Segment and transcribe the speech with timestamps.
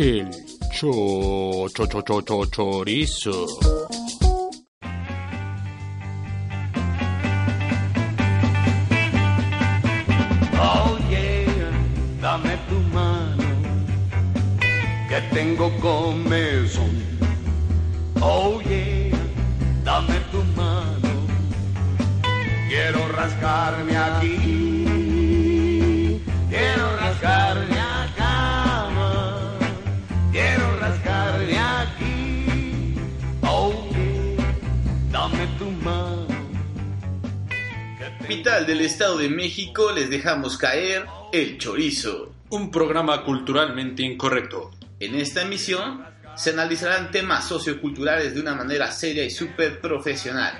[0.00, 0.30] El
[0.72, 3.79] cho, cho, cho, cho, cho, chorizo.
[38.84, 42.34] Estado de México les dejamos caer el chorizo.
[42.50, 44.70] Un programa culturalmente incorrecto.
[44.98, 46.04] En esta emisión
[46.36, 50.54] se analizarán temas socioculturales de una manera seria y súper profesional,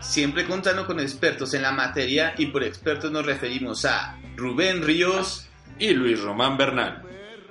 [0.00, 5.46] siempre contando con expertos en la materia y por expertos nos referimos a Rubén Ríos.
[5.78, 7.02] Y Luis Román Bernal.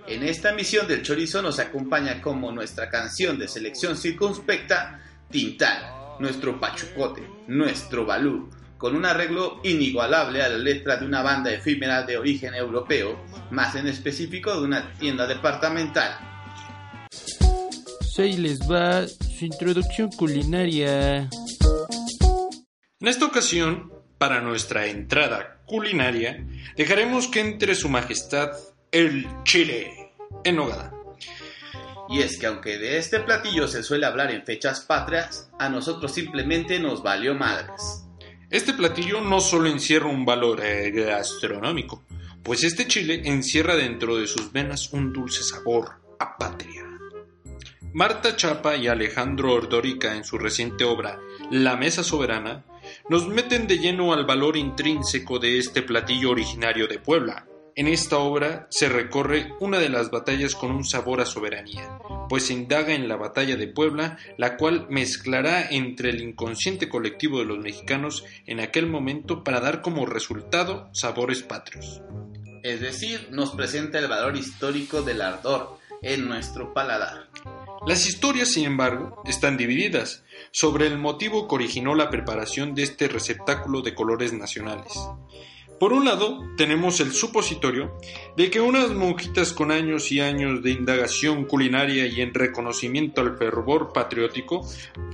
[0.08, 6.60] En esta emisión del chorizo nos acompaña como nuestra canción de selección circunspecta, Tintal, nuestro
[6.60, 8.50] pachucote, nuestro balú,
[8.86, 13.20] con un arreglo inigualable a la letra de una banda efímera de origen europeo,
[13.50, 16.16] más en específico de una tienda departamental.
[18.20, 21.28] Ahí les va su introducción culinaria.
[23.00, 26.46] En esta ocasión, para nuestra entrada culinaria,
[26.78, 28.52] dejaremos que entre su majestad
[28.92, 30.12] el chile
[30.44, 30.94] en nogada.
[32.08, 36.14] Y es que aunque de este platillo se suele hablar en fechas patrias, a nosotros
[36.14, 38.05] simplemente nos valió madres.
[38.56, 42.06] Este platillo no solo encierra un valor eh, gastronómico,
[42.42, 46.86] pues este chile encierra dentro de sus venas un dulce sabor a patria.
[47.92, 51.20] Marta Chapa y Alejandro Ordórica en su reciente obra
[51.52, 52.64] La Mesa Soberana
[53.10, 57.46] nos meten de lleno al valor intrínseco de este platillo originario de Puebla.
[57.78, 62.46] En esta obra se recorre una de las batallas con un sabor a soberanía, pues
[62.46, 67.46] se indaga en la batalla de Puebla, la cual mezclará entre el inconsciente colectivo de
[67.46, 72.02] los mexicanos en aquel momento para dar como resultado sabores patrios.
[72.64, 77.30] Es decir, nos presenta el valor histórico del ardor en nuestro paladar.
[77.86, 83.10] Las historias, sin embargo, están divididas sobre el motivo que originó la preparación de este
[83.10, 84.94] receptáculo de colores nacionales.
[85.80, 87.98] Por un lado, tenemos el supositorio
[88.38, 93.38] de que unas monjitas con años y años de indagación culinaria y en reconocimiento al
[93.38, 94.66] fervor patriótico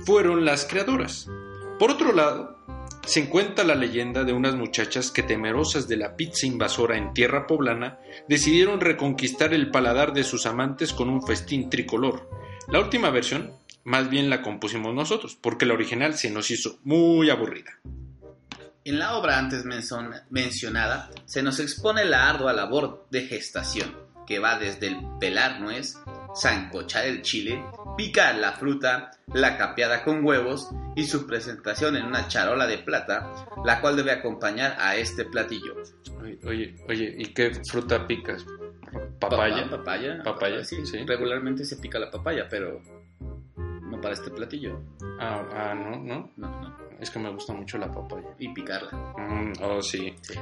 [0.06, 1.28] fueron las creadoras.
[1.80, 2.56] Por otro lado,
[3.04, 7.48] se encuentra la leyenda de unas muchachas que temerosas de la pizza invasora en tierra
[7.48, 7.98] poblana,
[8.28, 12.30] decidieron reconquistar el paladar de sus amantes con un festín tricolor.
[12.68, 13.52] La última versión,
[13.82, 17.80] más bien la compusimos nosotros, porque la original se nos hizo muy aburrida.
[18.84, 19.64] En la obra antes
[20.30, 25.96] mencionada se nos expone la ardua labor de gestación, que va desde el pelar nuez,
[26.34, 27.64] sancochar el chile,
[27.96, 33.32] picar la fruta, la capeada con huevos y su presentación en una charola de plata,
[33.64, 35.76] la cual debe acompañar a este platillo.
[36.44, 38.44] Oye, oye, ¿y qué fruta picas?
[39.20, 39.64] ¿Papaya?
[39.70, 40.22] Pa- papaya.
[40.24, 41.04] Papaya, sí, sí.
[41.06, 42.82] Regularmente se pica la papaya, pero
[44.02, 44.82] para este platillo.
[45.18, 46.30] Ah, ah, no, no.
[46.36, 46.76] No, no.
[47.00, 48.28] Es que me gusta mucho la papaya.
[48.38, 48.90] Y picarla.
[49.16, 50.14] Mm, oh, sí.
[50.20, 50.34] Sí.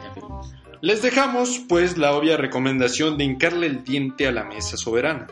[0.81, 5.29] Les dejamos, pues, la obvia recomendación de hincarle el diente a la mesa soberana,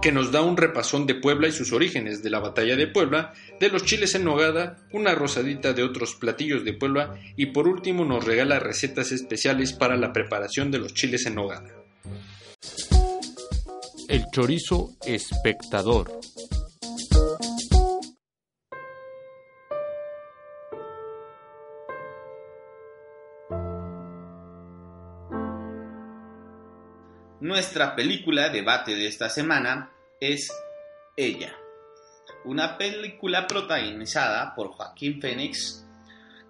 [0.00, 3.34] que nos da un repasón de Puebla y sus orígenes, de la batalla de Puebla,
[3.58, 8.04] de los chiles en nogada, una rosadita de otros platillos de Puebla y por último
[8.04, 11.68] nos regala recetas especiales para la preparación de los chiles en nogada.
[14.08, 16.10] El chorizo espectador.
[27.40, 29.90] Nuestra película debate de esta semana
[30.20, 30.52] es
[31.16, 31.56] Ella,
[32.44, 35.86] una película protagonizada por Joaquín Phoenix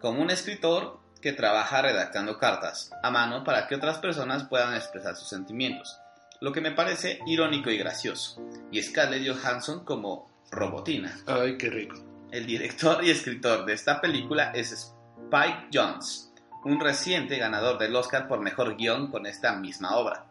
[0.00, 5.14] como un escritor que trabaja redactando cartas a mano para que otras personas puedan expresar
[5.14, 5.96] sus sentimientos,
[6.40, 8.42] lo que me parece irónico y gracioso,
[8.72, 11.16] y Scarlett Johansson como Robotina.
[11.28, 12.04] Ay, qué rico.
[12.32, 16.32] El director y escritor de esta película es Spike Jones,
[16.64, 20.29] un reciente ganador del Oscar por mejor guion con esta misma obra.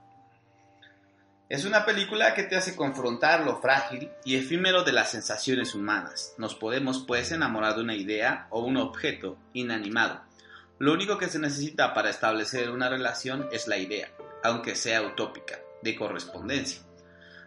[1.50, 6.36] Es una película que te hace confrontar lo frágil y efímero de las sensaciones humanas.
[6.38, 10.22] Nos podemos pues enamorar de una idea o un objeto inanimado.
[10.78, 14.12] Lo único que se necesita para establecer una relación es la idea,
[14.44, 16.84] aunque sea utópica, de correspondencia.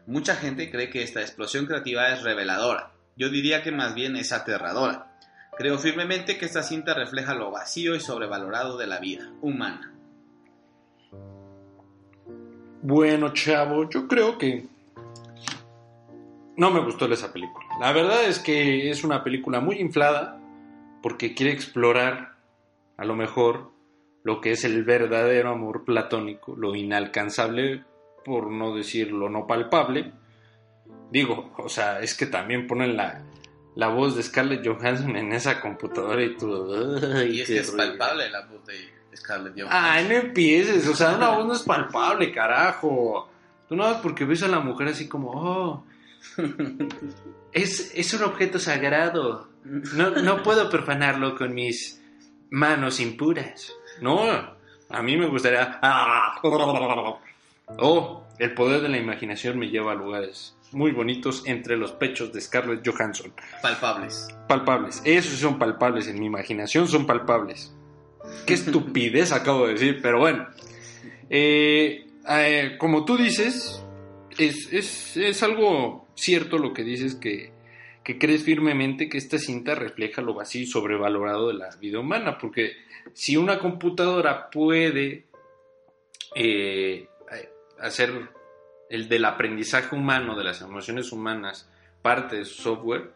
[0.06, 2.90] Mucha gente cree que esta explosión creativa es reveladora.
[3.16, 5.16] Yo diría que más bien es aterradora.
[5.56, 9.92] Creo firmemente que esta cinta refleja lo vacío y sobrevalorado de la vida humana.
[12.82, 14.67] Bueno, chavo, yo creo que
[16.56, 17.64] no me gustó esa película.
[17.81, 20.40] La verdad es que es una película muy inflada
[21.02, 22.37] porque quiere explorar
[22.96, 23.70] a lo mejor
[24.25, 27.84] lo que es el verdadero amor platónico, lo inalcanzable,
[28.25, 30.12] por no decir lo no palpable.
[31.11, 33.25] Digo, o sea, es que también ponen la,
[33.75, 36.73] la voz de Scarlett Johansson en esa computadora y tú...
[37.14, 39.81] ay, Y es que es palpable la voz de Scarlett Johansson.
[39.82, 43.29] Ay, no empieces, o sea, una voz no es palpable, carajo.
[43.69, 45.85] Tú no porque ves a la mujer así como, oh,
[47.53, 49.49] es, es un objeto sagrado.
[49.64, 52.03] No, no puedo profanarlo con mis
[52.50, 53.73] manos impuras.
[54.00, 54.20] No,
[54.88, 55.81] a mí me gustaría...
[57.79, 62.32] Oh, el poder de la imaginación me lleva a lugares muy bonitos entre los pechos
[62.32, 63.32] de Scarlett Johansson.
[63.61, 64.29] Palpables.
[64.49, 67.75] Palpables, esos son palpables, en mi imaginación son palpables.
[68.47, 70.49] Qué estupidez acabo de decir, pero bueno.
[71.31, 73.85] Eh, eh, como tú dices,
[74.39, 77.53] es, es- es algo cierto lo que dices que,
[78.05, 82.73] que crees firmemente que esta cinta refleja lo vacío sobrevalorado de la vida humana, porque
[83.15, 85.27] si una computadora puede
[86.35, 87.09] eh,
[87.81, 88.13] hacer
[88.91, 91.69] el del aprendizaje humano, de las emociones humanas,
[92.03, 93.11] parte de su software,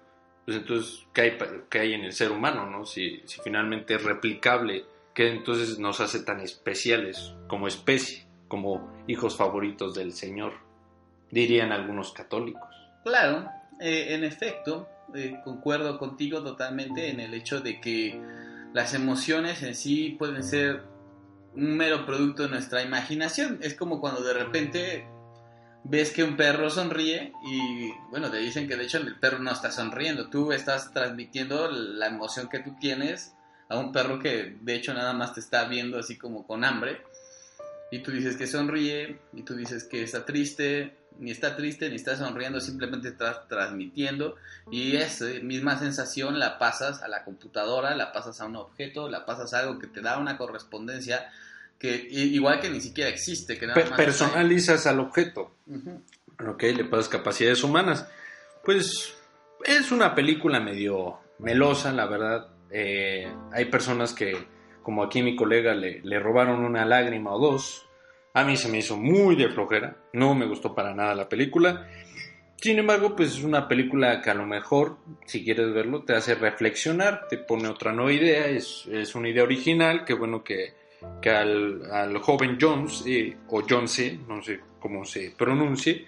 [0.44, 1.38] pues entonces, ¿qué hay,
[1.68, 2.86] qué hay en el ser humano, no?
[2.86, 4.84] Si, si finalmente es replicable,
[5.16, 10.52] ¿qué entonces nos hace tan especiales como especie, como hijos favoritos del Señor?
[11.30, 12.68] Dirían algunos católicos.
[13.02, 13.48] Claro,
[13.80, 18.20] eh, en efecto, eh, concuerdo contigo totalmente en el hecho de que
[18.74, 20.82] las emociones en sí pueden ser
[21.54, 23.58] un mero producto de nuestra imaginación.
[23.62, 25.08] Es como cuando de repente
[25.82, 29.52] ves que un perro sonríe y bueno, te dicen que de hecho el perro no
[29.52, 33.35] está sonriendo, tú estás transmitiendo la emoción que tú tienes
[33.68, 37.00] a un perro que de hecho nada más te está viendo así como con hambre
[37.90, 41.96] y tú dices que sonríe y tú dices que está triste, ni está triste ni
[41.96, 44.36] está sonriendo, simplemente estás transmitiendo
[44.70, 49.24] y esa misma sensación la pasas a la computadora, la pasas a un objeto, la
[49.24, 51.30] pasas a algo que te da una correspondencia
[51.78, 55.56] que igual que ni siquiera existe, que nada está personalizas al objeto.
[55.66, 56.02] Ujú.
[56.48, 58.06] Ok, le pasas capacidades humanas.
[58.64, 59.14] Pues
[59.64, 62.48] es una película medio melosa, la verdad.
[62.70, 64.36] Eh, hay personas que,
[64.82, 67.86] como aquí mi colega, le, robaron una lágrima o dos.
[68.34, 69.96] A mí se me hizo muy de flojera.
[70.12, 71.88] No me gustó para nada la película.
[72.56, 76.34] Sin embargo, pues es una película que a lo mejor, si quieres verlo, te hace
[76.34, 78.46] reflexionar, te pone otra nueva idea.
[78.46, 80.04] Es, es una idea original.
[80.04, 80.74] Qué bueno que,
[81.20, 86.06] que al, joven Jones, eh, o Jonce, no sé cómo se pronuncie,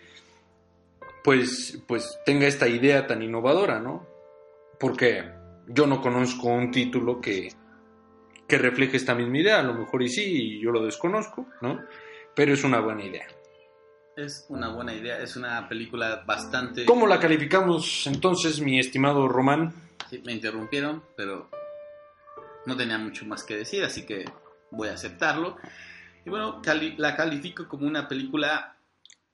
[1.25, 4.07] pues, pues tenga esta idea tan innovadora, ¿no?
[4.79, 5.25] Porque
[5.69, 7.53] yo no conozco un título que,
[8.47, 10.25] que refleje esta misma idea, a lo mejor y sí,
[10.57, 11.81] y yo lo desconozco, ¿no?
[12.35, 13.27] Pero es una buena idea.
[14.17, 16.85] Es una buena idea, es una película bastante...
[16.85, 19.73] ¿Cómo la calificamos entonces, mi estimado Román?
[20.11, 21.49] Sí, me interrumpieron, pero
[22.67, 24.25] no tenía mucho más que decir, así que
[24.71, 25.57] voy a aceptarlo.
[26.25, 28.77] Y bueno, cali- la califico como una película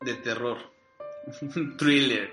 [0.03, 0.59] de terror,
[1.57, 2.31] un thriller.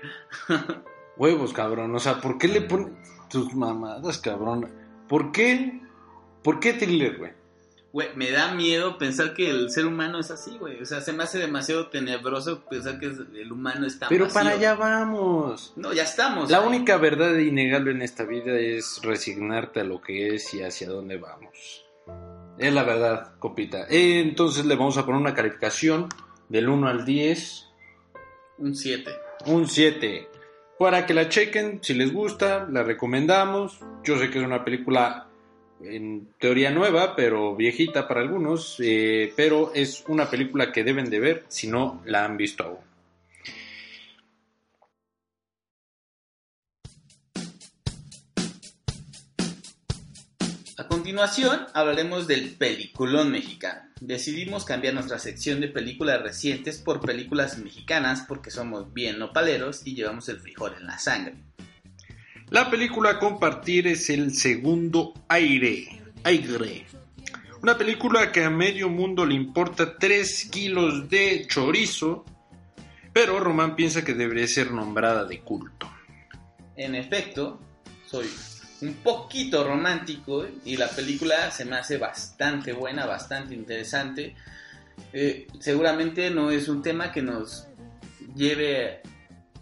[1.16, 2.90] Huevos, cabrón, o sea, ¿por qué le pones
[3.32, 4.68] tus mamadas, cabrón?
[5.08, 5.80] ¿Por qué?
[6.44, 7.32] ¿Por qué thriller, güey?
[7.92, 10.80] Güey, me da miedo pensar que el ser humano es así, güey.
[10.80, 14.40] O sea, se me hace demasiado tenebroso pensar que el humano está Pero vacío.
[14.40, 15.72] para allá vamos.
[15.76, 16.50] No, ya estamos.
[16.50, 20.88] La única verdad innegable en esta vida es resignarte a lo que es y hacia
[20.88, 21.84] dónde vamos.
[22.58, 23.86] Es la verdad, copita.
[23.90, 26.08] Entonces le vamos a poner una calificación
[26.48, 27.66] del 1 al 10,
[28.58, 29.10] Un 7.
[29.46, 30.28] un 7.
[30.82, 33.78] Para que la chequen, si les gusta, la recomendamos.
[34.02, 35.28] Yo sé que es una película
[35.80, 41.20] en teoría nueva, pero viejita para algunos, eh, pero es una película que deben de
[41.20, 42.91] ver si no la han visto aún.
[51.02, 53.80] Continuación hablaremos del peliculón mexicano.
[54.00, 59.96] Decidimos cambiar nuestra sección de películas recientes por películas mexicanas porque somos bien nopaleros y
[59.96, 61.34] llevamos el frijol en la sangre.
[62.50, 65.88] La película a compartir es El Segundo Aire.
[66.22, 66.86] Aire.
[67.60, 72.24] Una película que a medio mundo le importa 3 kilos de chorizo,
[73.12, 75.90] pero Román piensa que debería ser nombrada de culto.
[76.76, 77.58] En efecto,
[78.06, 78.28] soy
[78.82, 84.34] un poquito romántico y la película se me hace bastante buena, bastante interesante.
[85.12, 87.66] Eh, seguramente no es un tema que nos
[88.34, 89.00] lleve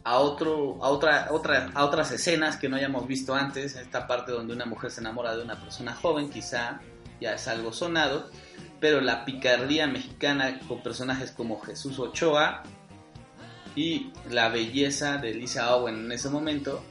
[0.03, 4.33] a otro a otra, otra a otras escenas que no hayamos visto antes esta parte
[4.33, 6.81] donde una mujer se enamora de una persona joven quizá
[7.21, 8.31] ya es algo sonado
[8.81, 12.63] pero la picardía mexicana con personajes como Jesús Ochoa
[13.77, 16.83] y la belleza de Lisa Owen en ese momento,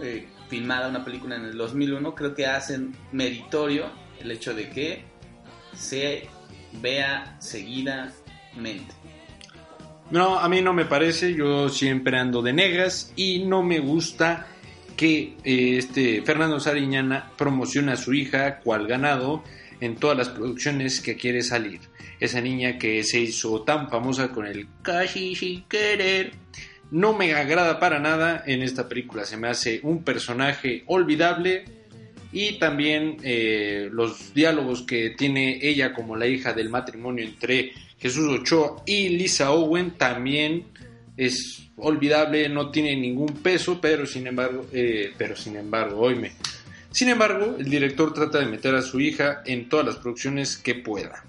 [0.00, 3.86] eh, filmada una película en el 2001, creo que hacen meritorio
[4.20, 5.04] el hecho de que
[5.74, 6.28] se
[6.82, 8.94] vea seguidamente.
[10.10, 14.48] No, a mí no me parece, yo siempre ando de negas y no me gusta
[14.96, 19.44] que eh, este Fernando Sariñana promocione a su hija cual ganado
[19.80, 21.80] en todas las producciones que quiere salir.
[22.18, 26.32] Esa niña que se hizo tan famosa con el casi sin querer
[26.90, 29.24] no me agrada para nada en esta película.
[29.24, 31.64] Se me hace un personaje olvidable
[32.32, 38.40] y también eh, los diálogos que tiene ella como la hija del matrimonio entre Jesús
[38.40, 40.66] Ochoa y Lisa Owen también
[41.16, 46.32] es olvidable, no tiene ningún peso, pero sin embargo, eh, pero sin embargo, oíme.
[46.90, 50.74] Sin embargo, el director trata de meter a su hija en todas las producciones que
[50.74, 51.24] pueda.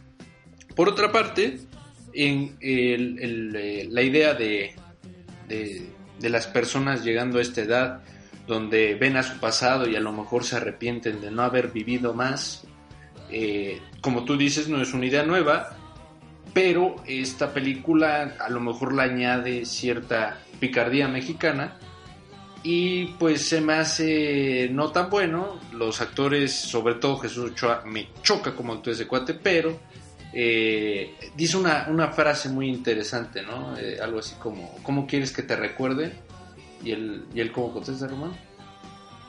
[0.76, 1.60] Por otra parte,
[2.14, 4.74] en eh, la idea de,
[5.52, 5.90] de,
[6.20, 8.02] de las personas llegando a esta edad,
[8.48, 12.14] donde ven a su pasado y a lo mejor se arrepienten de no haber vivido
[12.14, 12.66] más,
[13.30, 15.78] eh, como tú dices, no es una idea nueva,
[16.54, 21.78] pero esta película a lo mejor le añade cierta picardía mexicana
[22.64, 25.60] y pues se me hace no tan bueno.
[25.72, 29.80] Los actores, sobre todo Jesús Ochoa, me choca como actor ese cuate, pero
[30.34, 33.78] eh, dice una, una frase muy interesante, ¿no?
[33.78, 36.14] Eh, algo así como, ¿cómo quieres que te recuerden?
[36.84, 38.32] Y él, y él ¿cómo contesta, Román?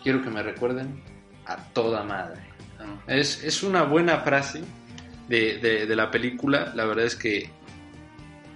[0.03, 1.03] Quiero que me recuerden
[1.47, 2.41] a toda madre.
[2.79, 3.03] ¿no?
[3.13, 4.63] Es, es una buena frase
[5.29, 6.73] de, de- de la película.
[6.75, 7.51] La verdad es que,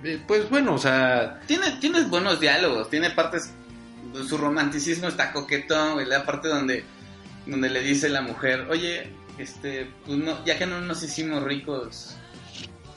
[0.05, 3.51] eh, pues bueno, o sea, Tiene, tiene buenos diálogos, tiene partes,
[4.29, 6.85] su romanticismo está coquetón, la parte donde,
[7.47, 12.17] donde le dice la mujer, oye, este, pues no, ya que no nos hicimos ricos,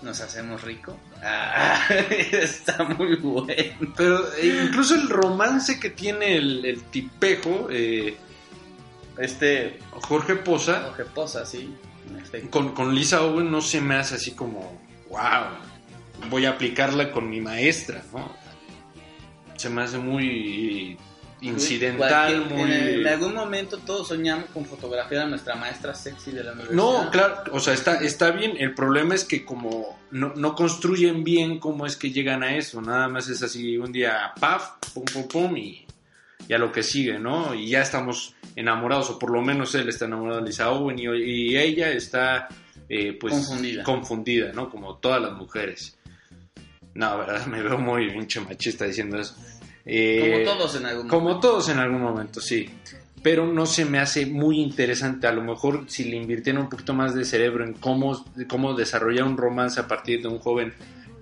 [0.02, 0.98] nos hacemos rico.
[1.24, 1.82] Ah,
[2.32, 3.54] está muy bueno.
[3.98, 8.16] pero eh, incluso el romance que tiene el, el tipejo, eh,
[9.18, 11.76] Este, Jorge Poza, Jorge Poza, sí,
[12.18, 12.50] efecto.
[12.52, 14.80] con, con Lisa Owen no se me hace así como,
[15.10, 15.20] wow,
[16.30, 18.32] voy a aplicarla con mi maestra, ¿no?
[19.58, 20.98] Se me hace muy
[21.42, 22.72] incidental, Cualquier- muy...
[22.72, 26.76] En, en algún momento todos soñamos con fotografiar a nuestra maestra sexy de la universidad.
[26.78, 28.54] No, claro, o sea, está, está bien.
[28.58, 32.82] El problema es que como no, no construyen bien cómo es que llegan a eso.
[32.82, 35.86] Nada más es así un día, paf, pum, pum, pum, y,
[36.48, 37.54] y a lo que sigue, ¿no?
[37.54, 41.04] Y ya estamos enamorados, o por lo menos él está enamorado de Lisa Owen y,
[41.06, 42.48] y ella está,
[42.90, 43.84] eh, pues, Confundida.
[43.84, 44.70] confundida, ¿no?
[44.70, 45.96] Como todas las mujeres.
[46.96, 49.36] No, verdad, me veo muy pinche machista diciendo eso.
[49.92, 51.48] Eh, Como todos en algún como momento.
[51.48, 52.70] todos en algún momento, sí.
[53.24, 55.26] Pero no se me hace muy interesante.
[55.28, 59.24] A lo mejor si le invirtiera un poquito más de cerebro en cómo, cómo desarrollar
[59.26, 60.74] un romance a partir de un joven,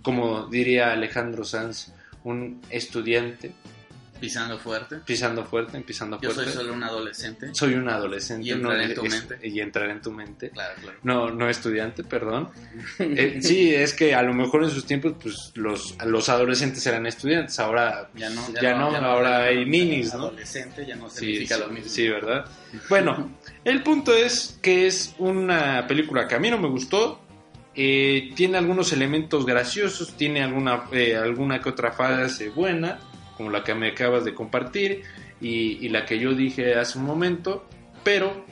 [0.03, 1.93] como diría Alejandro Sanz,
[2.23, 3.51] un estudiante,
[4.19, 4.97] Pisando fuerte.
[5.05, 6.51] pisando fuerte, pisando Yo fuerte.
[6.51, 7.49] soy solo un adolescente.
[7.53, 8.47] Soy un adolescente.
[8.47, 9.47] Y entrar en tu es- mente.
[9.47, 10.49] Y entrar en tu mente.
[10.49, 10.97] Claro, claro.
[11.03, 12.49] No, no estudiante, perdón.
[12.99, 17.05] Eh, sí, es que a lo mejor en sus tiempos, pues los, los adolescentes eran
[17.05, 17.59] estudiantes.
[17.59, 20.27] Ahora Ya no, Ya no, ahora hay ninis, ¿no?
[20.27, 21.89] Adolescente ya no significa sí, lo mismo.
[21.89, 22.45] sí, ¿verdad?
[22.89, 23.31] Bueno,
[23.63, 27.21] el punto es que es una película que a mí no me gustó.
[27.79, 32.97] eh, tiene algunos elementos graciosos, tiene alguna, eh, alguna que otra frase buena,
[33.37, 35.03] como la que me acabas de compartir
[35.39, 37.65] y, y la que yo dije hace un momento,
[38.03, 38.45] pero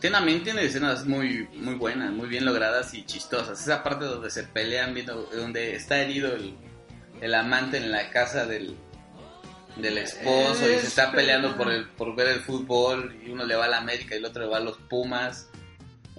[0.00, 3.60] Tiene- También tiene escenas muy, muy buenas, muy bien logradas y chistosas.
[3.62, 6.54] Esa parte donde se pelean, viendo, donde está herido el,
[7.20, 8.74] el amante en la casa del,
[9.76, 13.44] del esposo y se está Es- peleando por, el, por ver el fútbol y uno
[13.44, 15.48] le va a la América y el otro le va a los Pumas.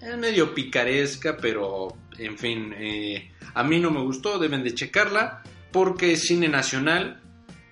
[0.01, 5.43] es medio picaresca, pero en fin, eh, a mí no me gustó, deben de checarla,
[5.73, 7.21] porque es cine nacional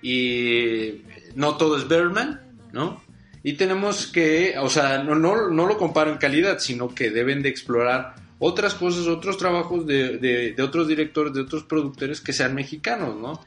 [0.02, 1.02] y
[1.34, 2.40] no todo es Berman,
[2.72, 3.02] ¿no?
[3.44, 7.42] Y tenemos que, o sea, no, no, no lo comparo en calidad, sino que deben
[7.42, 12.32] de explorar otras cosas, otros trabajos de, de- de otros directores, de otros productores que
[12.32, 13.44] sean mexicanos, ¿no?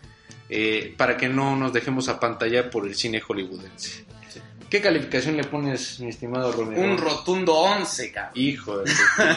[0.50, 4.06] Eh, para que no nos dejemos apantallar por el cine hollywoodense.
[4.70, 6.82] ¿Qué calificación le pones, mi estimado Romero?
[6.82, 8.32] Un rotundo 11, cabrón.
[8.36, 8.92] Hijo de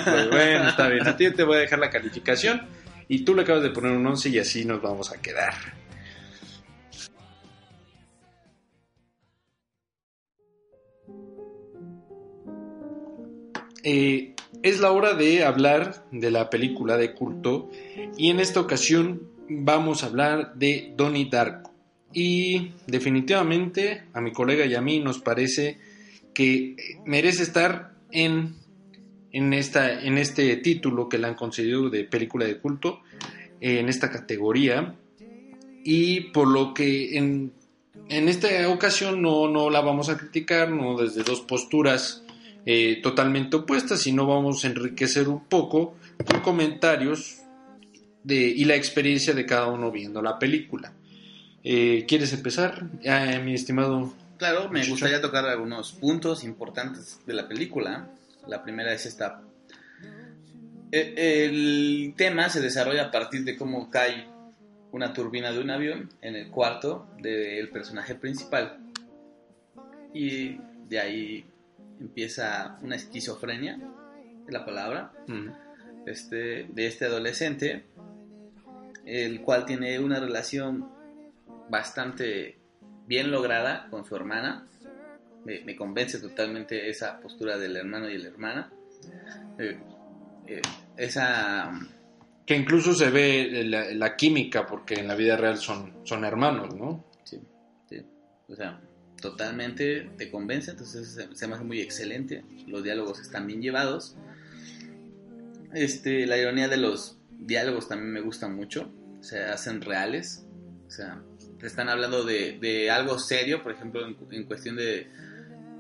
[0.05, 1.07] pues bueno, está bien.
[1.07, 2.63] A ti te voy a dejar la calificación
[3.09, 5.55] y tú le acabas de poner un 11 y así nos vamos a quedar.
[13.91, 17.71] Eh, es la hora de hablar de la película de culto
[18.19, 21.73] y en esta ocasión vamos a hablar de Donnie Darko.
[22.13, 25.79] Y definitivamente a mi colega y a mí nos parece
[26.35, 26.77] que
[27.07, 28.57] merece estar en,
[29.33, 33.01] en, esta, en este título que le han concedido de película de culto,
[33.59, 34.97] eh, en esta categoría.
[35.83, 37.53] y por lo que en,
[38.11, 42.23] en esta ocasión no, no la vamos a criticar, no desde dos posturas
[42.71, 45.97] eh, totalmente opuestas, sino vamos a enriquecer un poco
[46.27, 47.39] con comentarios
[48.23, 50.93] de, y la experiencia de cada uno viendo la película.
[51.65, 54.13] Eh, ¿Quieres empezar, eh, mi estimado?
[54.37, 58.11] Claro, me gustaría tocar algunos puntos importantes de la película.
[58.47, 59.41] La primera es esta.
[60.93, 61.15] E-
[61.47, 64.27] El tema se desarrolla a partir de cómo cae
[64.93, 68.77] una turbina de un avión en el cuarto del personaje principal.
[70.13, 71.47] Y de ahí
[72.01, 73.79] empieza una esquizofrenia,
[74.47, 75.13] es la palabra,
[76.07, 77.85] este, de este adolescente,
[79.05, 80.89] el cual tiene una relación
[81.71, 82.59] bastante
[83.07, 84.67] bien lograda con su hermana.
[85.45, 88.73] Me, me convence totalmente esa postura del hermano y la hermana.
[89.59, 89.79] Eh,
[90.47, 90.63] eh,
[90.97, 91.71] esa
[92.45, 96.75] Que incluso se ve la, la química, porque en la vida real son, son hermanos,
[96.75, 97.05] ¿no?
[97.25, 97.41] Sí,
[97.89, 98.03] sí.
[98.49, 98.81] O sea,
[99.21, 102.45] totalmente te convence, entonces se, hace muy excelente.
[102.67, 104.17] Los diálogos están bien llevados.
[105.75, 108.93] Este, la ironía de los diálogos también me gusta mucho.
[109.21, 110.47] Se hacen reales.
[110.87, 111.23] O sea,
[111.59, 115.09] te están hablando de, de algo serio, por ejemplo, en, en cuestión de,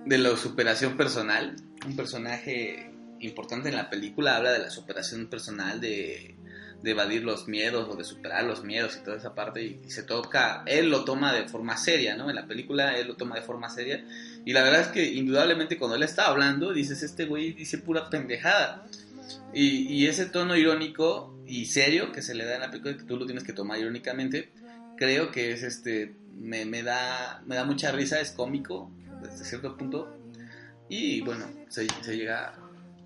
[0.05, 1.57] de la superación personal.
[1.87, 2.91] Un personaje
[3.21, 6.37] importante en la película habla de la superación personal, de,
[6.83, 10.03] de evadir los miedos o de superar los miedos y toda esa parte y, se
[10.05, 12.31] toca, él lo toma de forma seria, ¿no?
[12.31, 14.05] En la película él lo toma de forma seria
[14.45, 18.09] y la verdad es que indudablemente cuando él está hablando dices, este güey dice pura
[18.09, 18.87] pendejada
[19.53, 23.05] y, y ese tono irónico y serio que se le da en la película, que
[23.05, 24.53] tú lo tienes que tomar irónicamente,
[24.97, 28.91] creo que es este, me, me da, me da mucha risa, es cómico
[29.23, 30.15] desde cierto punto
[30.89, 32.55] y bueno, se, llega,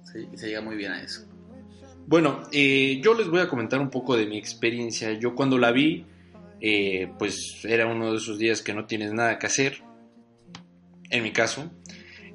[0.04, 1.26] se llega muy bien a eso.
[2.06, 5.12] Bueno, eh, yo les voy a comentar un poco de mi experiencia.
[5.12, 6.04] Yo cuando la vi,
[6.60, 9.82] eh, pues era uno de esos días que no tienes nada que hacer,
[11.10, 11.70] en mi caso.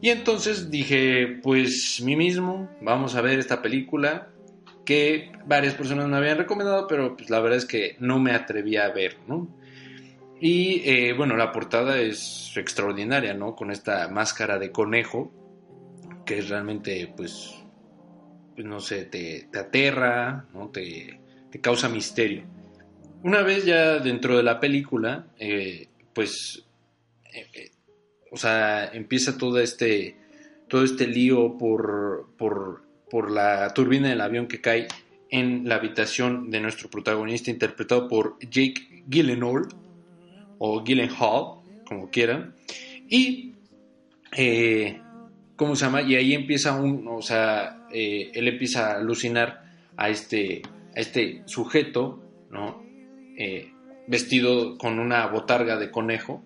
[0.02, 4.30] Y entonces dije, pues mí mismo, vamos a ver esta película
[4.86, 8.78] que varias personas me habían recomendado, pero pues la verdad es que no me atreví
[8.78, 9.48] a ver, ¿no?
[10.39, 13.56] Y eh, bueno, la portada es extraordinaria, ¿no?
[13.56, 15.32] Con esta máscara de conejo,
[16.26, 17.65] que es realmente, pues,
[18.58, 20.70] pues no sé, te, te aterra, ¿no?
[20.70, 21.20] Te,
[21.52, 22.43] te causa misterio.
[23.22, 26.65] Una vez ya dentro de la película, eh, pues,
[27.32, 27.72] eh, eh,
[28.32, 30.17] o sea, empieza todo este,
[30.67, 34.88] todo este lío por, por, por la turbina del avión que cae
[35.30, 39.67] en la habitación de nuestro protagonista, interpretado por Jake Gyllenhaal,
[40.58, 42.56] o Gyllenhaal, como quieran,
[43.08, 43.54] y,
[45.56, 46.02] ¿cómo se llama?
[46.02, 49.63] Y ahí empieza un, o sea, eh, él empieza a alucinar
[49.95, 50.62] a este,
[50.95, 52.21] a este sujeto,
[52.52, 52.84] ¿no?
[53.38, 53.71] Eh,
[54.08, 56.43] vestido con una botarga de conejo.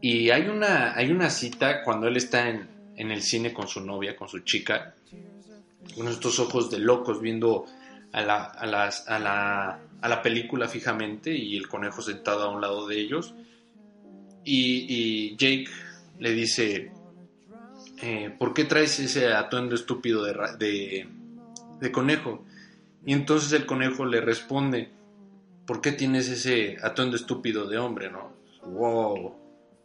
[0.00, 3.80] Y hay una, hay una cita cuando él está en, en el cine con su
[3.80, 4.94] novia, con su chica,
[5.94, 7.66] con estos ojos de locos viendo
[8.12, 12.50] a la, a las, a la, a la película fijamente y el conejo sentado a
[12.50, 13.34] un lado de ellos.
[14.44, 15.68] Y, y Jake
[16.18, 16.92] le dice,
[18.02, 21.06] eh, ¿por qué traes ese atuendo estúpido de,
[21.80, 22.44] de, conejo?
[23.04, 24.90] Y entonces el conejo le responde,
[25.66, 28.32] ¿por qué tienes ese atuendo estúpido de hombre, no?
[28.64, 29.34] Wow.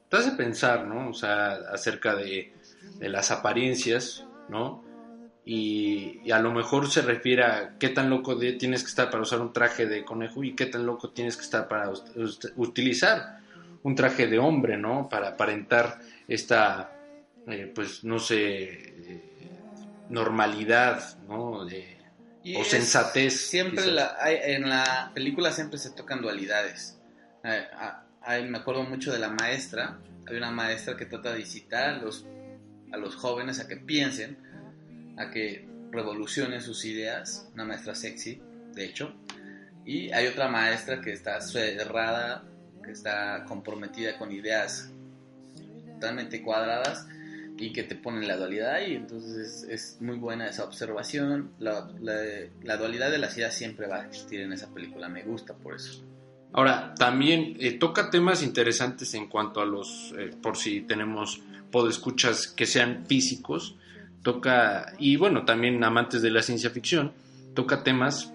[0.10, 1.10] Te hace pensar, ¿no?
[1.10, 2.54] O sea, acerca de,
[2.99, 4.84] las apariencias, ¿no?
[5.43, 9.41] Y, a lo mejor se refiere a qué tan loco tienes que estar para usar
[9.41, 11.91] un traje de conejo y qué tan loco tienes que estar para
[12.56, 13.39] utilizar
[13.84, 15.10] un traje de hombre, ¿no?
[15.10, 16.94] Para aparentar esta,
[17.47, 19.21] eh, pues, no sé, eh,
[20.10, 21.67] normalidad, ¿no?
[22.43, 23.47] Y o sensatez.
[23.47, 26.97] Siempre la- hay- en la película siempre se tocan dualidades.
[27.43, 27.63] Hay-
[28.21, 29.97] hay- me acuerdo mucho de la maestra.
[30.27, 32.25] Hay una maestra que trata de incitar a los,
[32.91, 34.38] a los jóvenes a que piensen,
[35.17, 37.49] a que revolucionen sus ideas.
[37.53, 38.41] Una maestra sexy,
[38.73, 39.15] de hecho.
[39.86, 42.43] Y hay otra maestra que está cerrada,
[42.84, 44.91] que está comprometida con ideas
[45.93, 47.08] totalmente cuadradas
[47.58, 51.52] y que te ponen la dualidad y entonces es, muy buena esa observación.
[51.60, 55.54] La, la- dualidad de las ideas siempre va a existir en esa película, me gusta
[55.54, 56.04] por eso.
[56.54, 61.41] Ahora, también eh, toca temas interesantes en cuanto a los, eh, por si tenemos
[61.72, 63.76] podescuchas que sean físicos,
[64.24, 67.13] toca, y bueno, también amantes de la ciencia ficción,
[67.54, 68.32] toca temas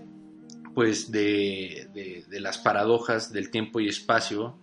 [0.75, 4.57] pues de- de las paradojas del tiempo y espacio,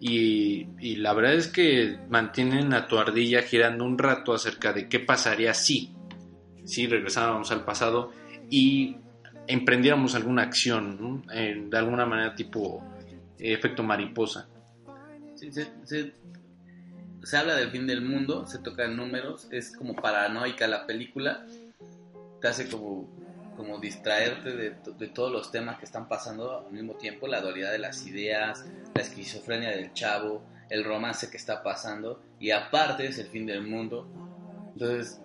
[0.00, 5.00] y, la verdad es que mantienen a tu ardilla girando un rato acerca de qué
[5.00, 5.92] pasaría si,
[6.64, 8.12] si regresáramos al pasado
[8.50, 8.96] y
[9.46, 11.22] emprendiéramos alguna acción, ¿no?
[11.32, 12.82] Eh, de alguna manera tipo
[13.38, 14.48] efecto mariposa.
[15.34, 16.12] Se-
[17.22, 21.44] se habla del fin del mundo, se tocan números, es como paranoica la película,
[22.40, 23.08] te hace como,
[23.58, 27.72] como distraerte de, de todos los temas que están pasando al mismo tiempo, la dualidad
[27.72, 33.18] de las ideas, la esquizofrenia del chavo, el romance que está pasando, y aparte es
[33.18, 34.06] el fin del mundo.
[34.74, 35.20] Entonces,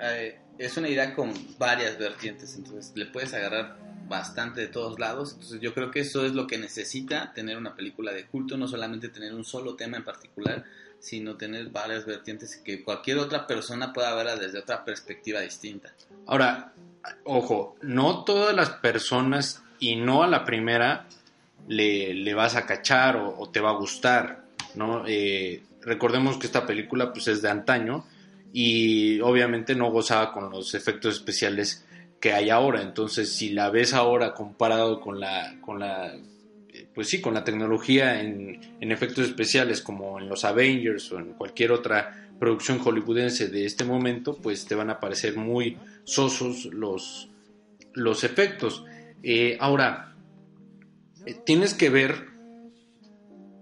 [0.00, 3.76] eh, es una idea con varias vertientes, entonces le puedes agarrar
[4.06, 5.32] bastante de todos lados.
[5.32, 8.68] Entonces yo creo que eso es lo que necesita tener una película de culto, no
[8.68, 10.64] solamente tener un solo tema en particular,
[11.00, 15.94] sino tener varias vertientes que cualquier otra persona pueda verla desde otra perspectiva distinta.
[16.26, 16.72] Ahora,
[17.24, 21.06] ojo, no todas las personas y no a la primera
[21.68, 25.04] le, le vas a cachar o, te va a gustar, ¿no?
[25.06, 28.04] Eh, recordemos que esta película pues es de antaño
[28.52, 31.84] y obviamente no gozaba con los efectos especiales
[32.20, 36.14] que hay ahora, entonces si la ves ahora comparado con la, con la
[36.98, 41.34] pues sí, con la tecnología en, en efectos especiales como en los Avengers o en
[41.34, 47.28] cualquier otra producción hollywoodense de este momento, pues te van a parecer muy sosos los,
[47.92, 48.84] los efectos.
[49.22, 50.16] Eh, ahora,
[51.24, 52.16] eh, tienes que ver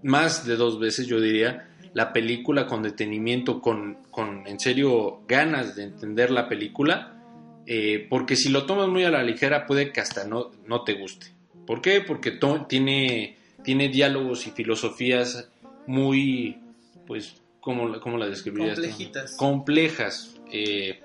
[0.01, 5.75] más de dos veces, yo diría, la película con detenimiento, con, con en serio ganas
[5.75, 7.21] de entender la película,
[7.67, 10.95] eh, porque si lo tomas muy a la ligera puede que hasta no, no te
[10.95, 11.36] guste.
[11.67, 12.01] ¿Por qué?
[12.01, 15.49] Porque tiene, tiene diálogos y filosofías
[15.85, 16.57] muy,
[17.05, 18.75] pues, ¿cómo, la- cómo la describirías?
[18.77, 18.81] tú?
[18.81, 19.35] Complejitas.
[19.35, 20.33] Complejas.
[20.51, 21.01] eh,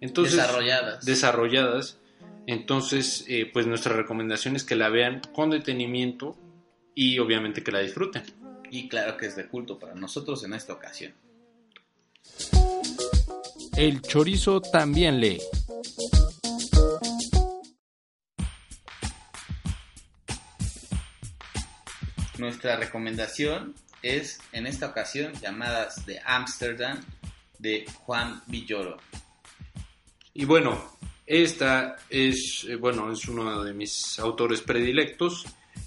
[0.00, 1.04] entonces, desarrolladas.
[1.04, 1.98] desarrolladas.
[2.46, 6.36] Entonces, eh, pues nuestra recomendación es que la vean con detenimiento
[6.94, 8.22] y obviamente que la disfruten.
[8.70, 11.14] y claro que es de culto para nosotros en esta ocasión.
[13.76, 15.40] El chorizo también lee.
[22.38, 27.00] Nuestra recomendación es en esta ocasión llamadas de Ámsterdam
[27.58, 28.96] de Juan Villoro.
[30.34, 35.46] Y bueno, esta es, eh, bueno, es uno de mis autores predilectos.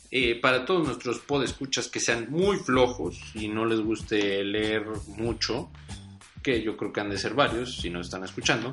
[0.09, 4.85] Eh, para todos nuestros podescuchas que sean muy flojos y no les guste leer
[5.17, 5.69] mucho,
[6.41, 8.71] que yo creo que han de ser varios si nos están escuchando,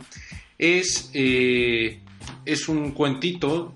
[0.56, 2.00] es, eh,
[2.44, 3.74] es un cuentito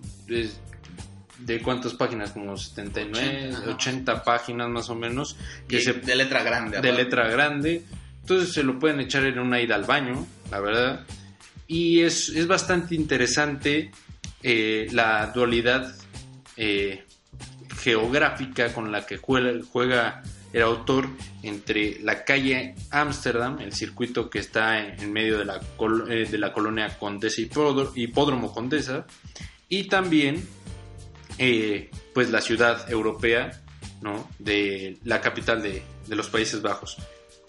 [1.39, 4.23] de cuántas páginas, como 79, 80, 80, ajá.
[4.25, 5.37] páginas más o menos,
[5.69, 6.73] que Y se, de letra grande.
[6.81, 7.05] de aparte.
[7.05, 7.83] letra grande.
[8.21, 11.07] Entonces se lo pueden echar en una ida al baño, la verdad.
[11.67, 13.91] Y es, es bastante interesante
[14.43, 15.95] eh, la dualidad
[16.57, 17.05] eh,
[17.83, 20.23] geográfica con la que juega, juega
[20.53, 21.09] el autor
[21.43, 26.27] entre la calle Ámsterdam, el circuito que está en, en medio de la, col- eh,
[26.29, 29.07] de la colonia Condesa Hipódromo, Hipódromo Condesa,
[29.69, 30.47] y también
[31.39, 33.63] eh, pues la ciudad europea
[34.01, 34.29] ¿no?
[34.39, 36.97] de la capital de, de los Países Bajos.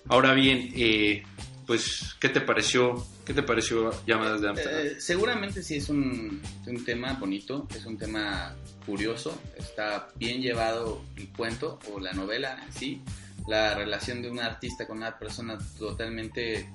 [0.08, 1.24] Ahora bien, eh,
[1.68, 3.06] pues, ¿qué te pareció?
[3.26, 4.86] ¿Qué te pareció Llamadas de Ámsterdam?
[4.88, 11.04] Eh, seguramente sí es un, un tema bonito, es un tema curioso, está bien llevado
[11.16, 13.02] el cuento o la novela en sí,
[13.48, 16.68] la relación de un artista con una persona totalmente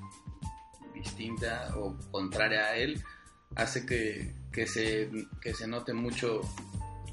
[0.95, 3.03] distinta o contraria a él
[3.57, 6.41] hace que, que se, que se note mucho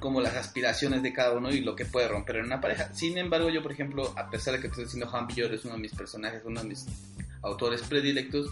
[0.02, 2.94] como las aspiraciones de cada uno y lo que puede romper en una pareja.
[2.94, 5.76] Sin embargo, yo, por ejemplo, a pesar de que estoy diciendo Juan Villoro es uno
[5.76, 6.86] de mis personajes, uno de mis
[7.44, 8.52] autores predilectos,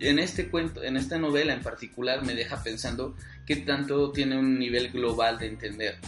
[0.00, 3.14] en este cuento, en esta novela en particular, me deja pensando
[3.46, 5.98] que tanto tiene un nivel global de entender.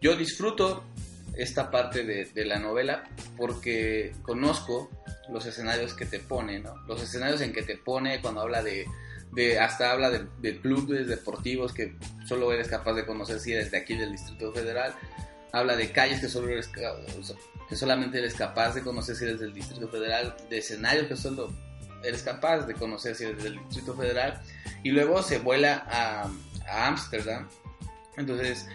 [0.00, 0.84] Yo disfruto
[1.36, 3.04] esta parte de, de la novela
[3.36, 4.90] porque conozco
[5.30, 6.74] los escenarios que te pone, ¿no?
[6.88, 8.86] Los escenarios en que te pone cuando habla de,
[9.32, 13.78] de hasta habla de, clubes deportivos que solo eres capaz de conocer si eres de
[13.78, 14.94] aquí del Distrito Federal.
[15.52, 19.52] Habla de calles que solo eres que solamente eres capaz de conocer si eres del
[19.52, 21.52] Distrito Federal, de escenarios que solo
[22.02, 24.40] eres capaz de conocer si eres del Distrito Federal
[24.82, 26.30] y luego se vuela a
[26.70, 27.48] a Ámsterdam.
[28.16, 28.66] Entonces,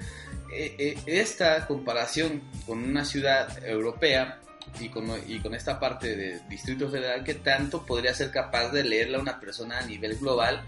[0.51, 4.41] eh, eh, esta comparación con una ciudad europea
[4.79, 8.83] y con, y con esta parte de Distrito Federal, que tanto podría ser capaz de
[8.83, 10.63] leerla una persona a nivel global,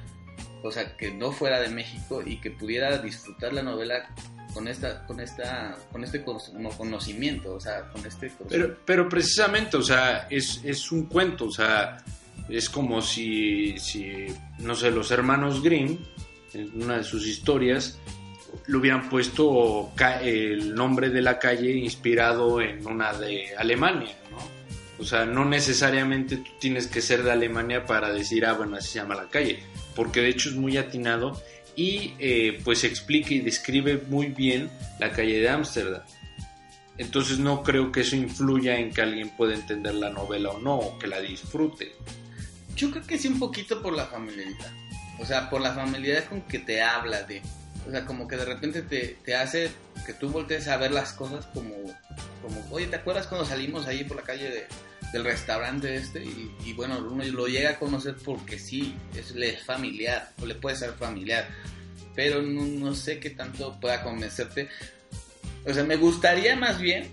[0.63, 4.09] o sea, que no fuera de México y que pudiera disfrutar la novela
[4.53, 9.77] con esta con esta con este cono- conocimiento, o sea, con este Pero, pero precisamente,
[9.77, 11.97] o sea, es, es un cuento, o sea,
[12.49, 14.25] es como si, si,
[14.59, 15.99] no sé, los hermanos Grimm,
[16.53, 17.99] en una de sus historias,
[18.65, 19.91] le hubieran puesto
[20.21, 24.37] el nombre de la calle inspirado en una de Alemania, ¿no?
[24.99, 28.89] O sea, no necesariamente tú tienes que ser de Alemania para decir, ah, bueno, así
[28.89, 29.59] se llama la calle,
[29.95, 31.39] porque de hecho es muy atinado
[31.75, 36.01] y eh, pues explica y describe muy bien la calle de Ámsterdam.
[36.97, 40.75] Entonces no creo que eso influya en que alguien pueda entender la novela o no,
[40.75, 41.91] o que la disfrute.
[42.75, 44.71] Yo creo que sí un poquito por la familiaridad.
[45.19, 47.41] O sea, por la familiaridad con que te habla de...
[47.87, 49.69] O sea, como que de repente te, te hace
[50.05, 51.73] que tú voltees a ver las cosas como,
[52.41, 54.67] como, oye, ¿te acuerdas cuando salimos ahí por la calle de,
[55.13, 56.25] del restaurante este?
[56.65, 60.55] Y, bueno, uno lo llega a conocer porque sí, es, le es familiar, o le
[60.55, 61.47] puede ser familiar.
[62.13, 64.67] Pero no, no sé qué tanto pueda convencerte.
[65.65, 67.09] O sea, me gustaría más bien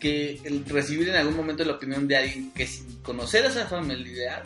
[0.00, 2.68] que el recibir en algún momento la opinión de alguien que
[3.02, 4.42] conocer esa familiaridad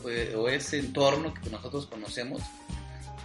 [0.00, 2.40] pues, o ese entorno que nosotros conocemos,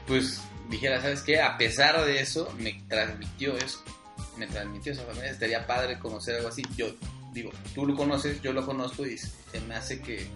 [0.07, 1.41] pues dijera, ¿sabes qué?
[1.41, 3.83] A pesar de eso, me transmitió eso.
[4.37, 5.31] Me transmitió esa familia.
[5.31, 6.63] Estaría padre conocer algo así.
[6.75, 6.87] Yo
[7.33, 10.27] digo, tú lo conoces, yo lo conozco y se me hace que,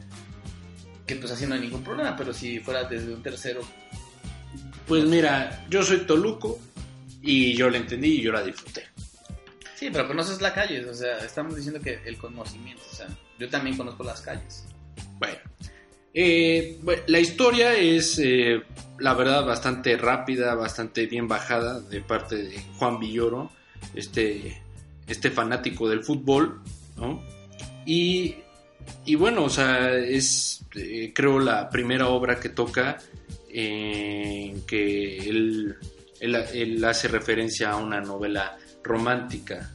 [1.05, 2.15] que pues así no hay ningún problema.
[2.15, 3.61] Pero si fuera desde un tercero,
[4.87, 6.59] Pues mira, yo soy Toluco
[7.21, 8.87] y yo la entendí y yo la disfruté.
[9.75, 10.83] sí, pero conoces la calle.
[10.85, 13.07] O sea, estamos diciendo que el conocimiento, o sea,
[13.39, 14.65] yo también conozco las calles.
[15.19, 15.37] Bueno,
[16.13, 18.61] eh, la historia es, eh,
[18.99, 23.51] la verdad, bastante rápida, bastante bien bajada de parte de Juan Villoro,
[23.95, 24.61] este,
[25.07, 26.61] este fanático del fútbol,
[26.97, 27.21] ¿no?
[27.85, 28.35] Y,
[29.05, 32.97] y bueno, o sea, es, eh, creo, la primera obra que toca
[33.49, 35.75] en que él,
[36.19, 39.73] él- él hace referencia a una novela romántica.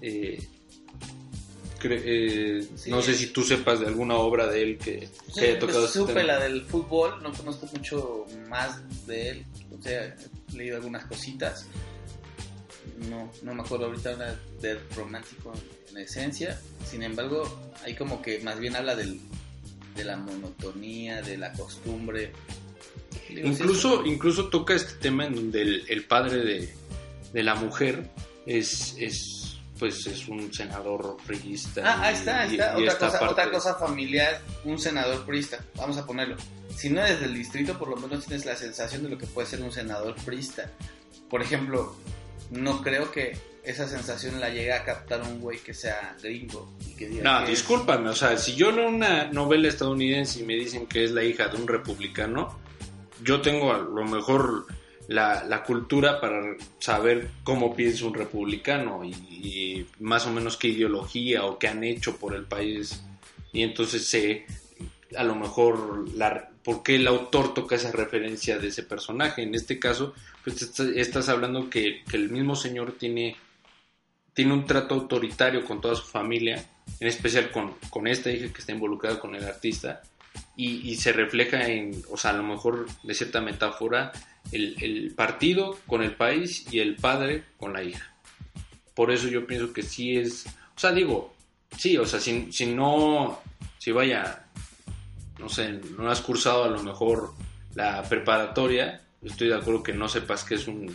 [0.00, 0.40] Eh,
[1.90, 2.90] eh, Sí.
[2.90, 5.92] No sé si tú sepas de alguna obra de él que, que haya tocado pues,
[5.92, 9.46] supe la del fútbol, no conozco mucho más de él.
[9.78, 10.04] O sea,
[10.52, 11.66] he leído algunas cositas.
[13.08, 15.52] No, no me acuerdo ahorita una del romántico
[15.90, 16.60] en esencia.
[16.88, 19.20] Sin embargo, ahí como que más bien habla del,
[19.96, 22.32] de la monotonía, de la costumbre.
[23.28, 24.10] Digo, sí, Incluso, sí.
[24.10, 26.74] incluso toca este tema en donde el, el padre de,
[27.32, 28.10] de la mujer
[28.46, 29.41] es, es
[29.82, 31.82] pues es un senador priista.
[31.84, 32.78] Ah, ahí está, ahí está.
[32.78, 35.58] y- otra, cosa, otra cosa familiar, un senador priista.
[35.74, 36.36] Vamos a ponerlo.
[36.76, 39.48] Si no eres del distrito, por lo menos tienes la sensación de lo que puede
[39.48, 40.70] ser un senador priista.
[41.28, 41.96] Por ejemplo,
[42.52, 46.72] no creo que esa sensación la llegue a captar un güey que sea gringo.
[46.88, 50.38] Y que diga No, que es- discúlpame, o sea, si yo leo una novela estadounidense
[50.38, 52.56] y me dicen que es la hija de un republicano,
[53.24, 54.64] yo tengo a lo mejor
[55.12, 60.68] la, la cultura para saber cómo piensa un republicano y, y más o menos qué
[60.68, 63.02] ideología o qué han hecho por el país.
[63.52, 64.46] Y entonces sé
[65.16, 69.42] a lo mejor la, por qué el autor toca esa referencia de ese personaje.
[69.42, 73.36] En este caso, pues estás, hablando que, que el mismo señor tiene
[74.34, 76.64] tiene un trato autoritario con toda su familia,
[77.00, 80.00] en especial con, con esta hija que está involucrada con el artista,
[80.56, 84.10] y, y se refleja en, o sea, a lo mejor de cierta metáfora,
[84.50, 88.14] el, el partido con el país y el padre con la hija.
[88.94, 91.34] Por eso yo pienso que sí es, o sea, digo,
[91.78, 93.40] sí, o sea, si, si no,
[93.78, 94.44] si vaya,
[95.38, 97.32] no sé, no has cursado a lo mejor
[97.74, 100.94] la preparatoria, estoy de acuerdo que no sepas que es un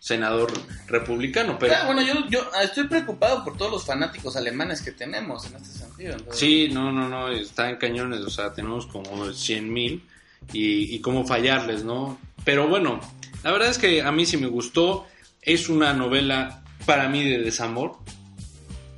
[0.00, 0.52] senador
[0.86, 1.74] republicano, pero...
[1.74, 5.78] Ah, bueno, yo, yo estoy preocupado por todos los fanáticos alemanes que tenemos en este
[5.78, 6.12] sentido.
[6.12, 10.04] entonces- Sí, no, no, no, están cañones, o sea, tenemos como 100 mil
[10.52, 12.18] y, y cómo fallarles, ¿no?
[12.48, 12.98] Pero bueno,
[13.44, 15.06] la verdad es que a mí sí me gustó,
[15.42, 17.98] es una novela para mí de desamor,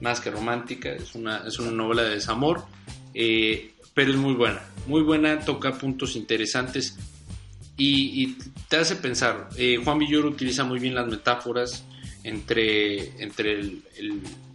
[0.01, 2.63] más que romántica, es una, es una novela de desamor,
[3.13, 6.97] eh, pero es muy buena, muy buena, toca puntos interesantes
[7.77, 8.37] y,
[8.69, 9.49] te hace pensar.
[9.57, 11.85] Eh, Juan Villoro utiliza muy bien las metáforas
[12.23, 13.79] entre, entre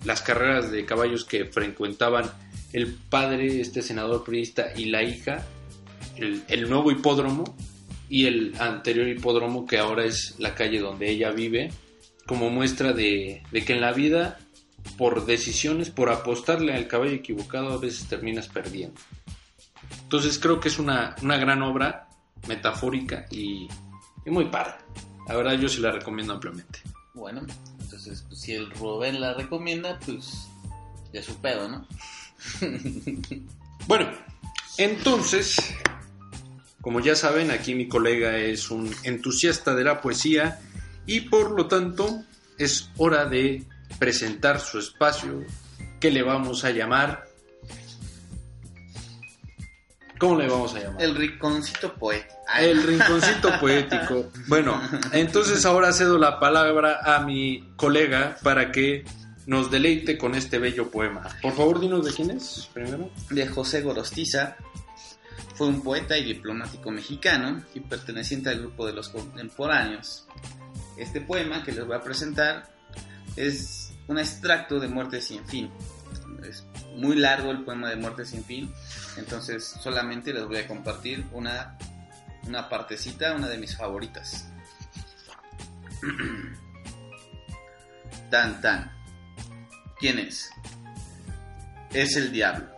[0.06, 2.32] las carreras de caballos que frecuentaban
[2.72, 5.46] el padre, este senador priista, y la hija,
[6.16, 7.58] el nuevo hipódromo
[8.16, 11.74] y el anterior hipódromo que ahora es la calle donde ella vive,
[12.26, 14.40] como muestra de, de que en la vida,
[14.98, 19.02] por decisiones, por apostarle al caballo equivocado, a veces terminas perdiendo.
[20.04, 22.08] Entonces creo que es una, una gran obra
[22.48, 23.68] metafórica y,
[24.26, 24.76] y muy padre.
[25.28, 26.80] La verdad yo sí la recomiendo ampliamente.
[27.16, 27.42] Bueno,
[27.82, 30.48] entonces pues, si el Rubén la recomienda, pues
[31.12, 31.86] ya su pedo, ¿no?
[33.88, 34.10] Bueno,
[34.78, 35.76] entonces,
[36.86, 40.60] como ya saben, aquí mi colega es un entusiasta de la poesía
[41.08, 42.22] y por lo tanto
[42.60, 43.64] es hora de
[43.98, 45.44] presentar su espacio
[46.00, 47.26] que le vamos a llamar...
[50.20, 51.02] ¿Cómo le vamos a llamar?
[51.02, 52.36] El rinconcito poético.
[52.60, 54.32] El rinconcito poético.
[54.46, 54.80] Bueno,
[55.12, 59.06] entonces ahora cedo la palabra a mi colega para que
[59.48, 61.24] nos deleite con este bello poema.
[61.42, 63.10] Por favor, dinos de quién es primero.
[63.32, 64.58] de José Gorostiza.
[65.56, 70.28] Fue un poeta y diplomático mexicano y perteneciente al grupo de los contemporáneos.
[70.98, 72.70] Este poema que les voy a presentar
[73.36, 75.72] es un extracto de Muerte sin fin.
[76.44, 76.66] Es
[76.96, 78.72] muy largo el poema de Muerte sin fin,
[79.18, 81.78] entonces solamente les voy a compartir una,
[82.48, 84.50] una partecita, una de mis favoritas.
[88.30, 88.92] Tan tan.
[90.00, 90.50] ¿Quién es?
[91.92, 92.75] Es el diablo.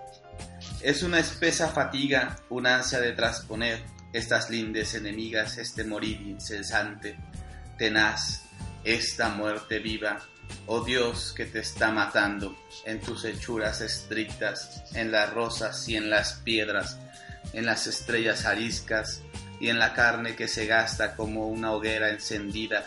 [0.81, 7.17] Es una espesa fatiga, una ansia de trasponer estas lindes enemigas, este morir incesante,
[7.77, 8.43] tenaz,
[8.83, 10.19] esta muerte viva,
[10.67, 16.09] oh Dios que te está matando en tus hechuras estrictas, en las rosas y en
[16.11, 16.99] las piedras,
[17.53, 19.23] en las estrellas ariscas
[19.59, 22.85] y en la carne que se gasta como una hoguera encendida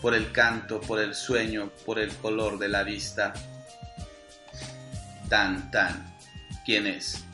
[0.00, 3.34] por el canto, por el sueño, por el color de la vista.
[5.28, 6.09] Tan, tan,
[6.70, 7.24] ¿quién es?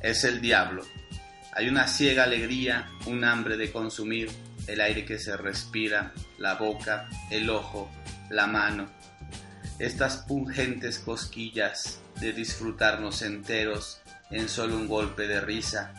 [0.00, 0.86] Es el diablo.
[1.52, 4.30] Hay una ciega alegría, un hambre de consumir,
[4.68, 7.90] el aire que se respira, la boca, el ojo,
[8.30, 8.88] la mano.
[9.80, 15.92] Estas pungentes cosquillas de disfrutarnos enteros en solo un golpe de risa.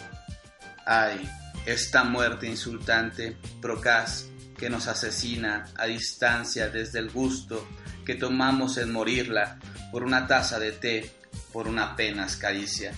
[0.86, 1.30] Ay,
[1.66, 7.68] esta muerte insultante, procaz, que nos asesina a distancia desde el gusto
[8.06, 9.60] que tomamos en morirla
[9.92, 11.19] por una taza de té,
[11.52, 12.94] por una apenas caricia.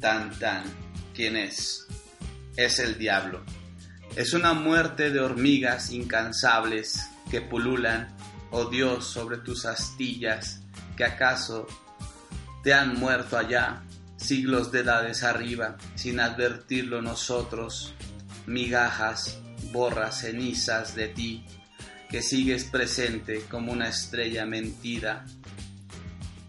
[0.00, 0.64] Tan tan,
[1.14, 1.86] ¿quién es?
[2.56, 3.44] Es el diablo.
[4.16, 8.08] Es una muerte de hormigas incansables que pululan,
[8.50, 10.60] oh Dios, sobre tus astillas,
[10.96, 11.66] que acaso
[12.62, 13.82] te han muerto allá,
[14.16, 17.94] siglos de edades arriba, sin advertirlo nosotros,
[18.46, 19.38] migajas,
[19.72, 21.44] borras cenizas de ti,
[22.10, 25.24] que sigues presente como una estrella mentida,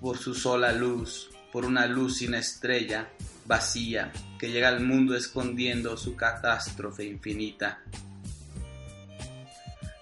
[0.02, 3.10] por su sola luz, por una luz sin estrella,
[3.46, 7.84] vacía, que llega al mundo escondiendo su catástrofe infinita.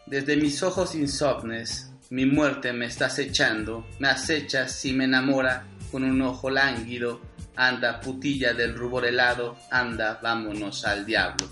[0.08, 6.04] Desde mis ojos insomnes, mi muerte me está acechando, me acechas y me enamora con
[6.04, 7.22] un ojo lánguido,
[7.56, 11.48] anda putilla del rubor helado, anda, vámonos al diablo.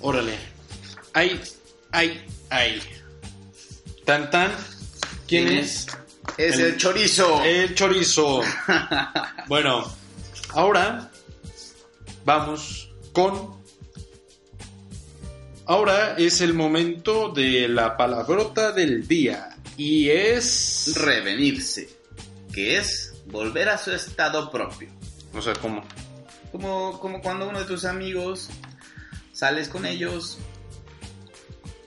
[0.00, 0.38] Órale.
[1.14, 1.40] Ay,
[1.90, 2.82] ay, ay.
[4.04, 4.52] Tan tan.
[5.26, 5.86] ¿Quién, ¿Quién es?
[5.88, 6.05] Es
[6.36, 7.42] El- el, chorizo.
[7.42, 8.42] El chorizo.
[9.48, 9.84] bueno,
[10.50, 11.10] ahora
[12.24, 13.56] vamos con.
[15.66, 19.56] Ahora es el momento de la palabrota del día.
[19.76, 20.92] Y es.
[20.96, 21.88] Revenirse,
[22.52, 24.88] que es volver a su estado propio.
[25.34, 25.84] O sea, ¿cómo?
[26.52, 28.48] Como, como cuando uno de tus amigos
[29.32, 30.38] sales con ellos,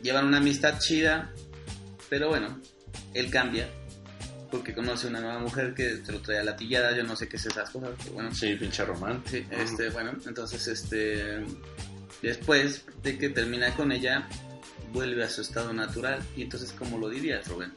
[0.04, 1.34] llevan una amistad chida,
[2.10, 2.60] pero bueno,
[3.16, 3.70] él cambia
[4.52, 7.38] porque conoce una nueva mujer que te lo trae a la yo no sé qué
[7.38, 9.22] es esas cosas, pero bueno, Sí, pinche román.
[9.26, 11.44] sí, este, bueno, entonces este
[12.22, 14.28] después de que termina con ella
[14.92, 17.72] vuelve a su estado natural y entonces cómo lo dirías, Rubén?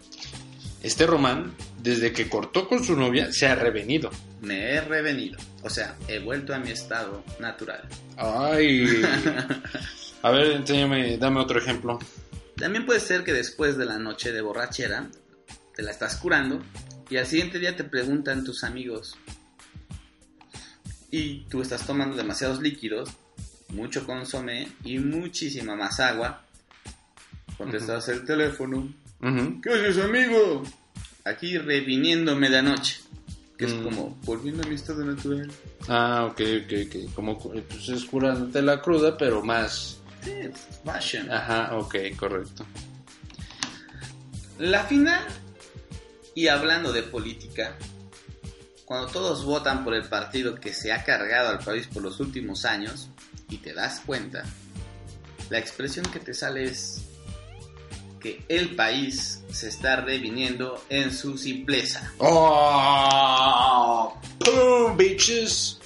[0.82, 4.10] Este román, desde que cortó con su novia, se ha revenido.
[4.40, 7.82] Me he revenido, o sea, he vuelto a mi estado natural.
[8.16, 8.84] Ay.
[10.22, 11.98] A ver, enséñame, dame otro ejemplo.
[12.56, 15.08] También puede ser que después de la noche de borrachera
[15.74, 16.60] te la estás curando
[17.10, 19.16] y al siguiente día te preguntan tus amigos
[21.10, 23.10] y tú estás tomando demasiados líquidos,
[23.68, 26.42] mucho consomé y muchísima más agua.
[27.58, 28.92] Contestas el teléfono.
[29.62, 30.62] ¿Qué haces, amigo?
[31.24, 33.00] Aquí reviniéndome de anoche.
[33.58, 33.82] Que es Mm.
[33.84, 35.48] como volviendo a mi estado natural.
[35.86, 37.14] Ah, ok, ok, ok.
[37.14, 39.98] Como pues es curándote la cruda, pero más.
[40.24, 40.32] Sí,
[40.84, 41.30] fashion.
[41.30, 42.64] Ajá, ok, correcto.
[44.58, 45.22] La final,
[46.34, 47.76] y hablando de política,
[48.84, 52.64] cuando todos votan por el partido que se ha cargado al país por los últimos
[52.64, 53.08] años,
[53.48, 54.44] y te das cuenta,
[55.50, 57.02] la expresión que te sale es
[58.20, 62.12] que el país se está reviniendo en su simpleza.
[62.18, 64.16] ¡Oh!
[64.38, 65.78] ¡Boom, bitches!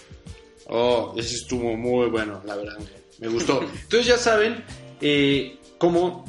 [0.68, 3.62] Oh, ese estuvo muy bueno, la verdad, me, me gustó.
[3.82, 4.64] Entonces ya saben
[5.00, 6.24] eh, cómo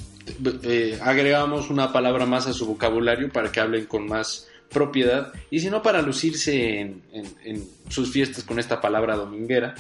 [0.64, 5.60] eh, agregamos una palabra más a su vocabulario para que hablen con más propiedad y
[5.60, 9.76] si no para lucirse en, en- en sus fiestas con esta palabra dominguera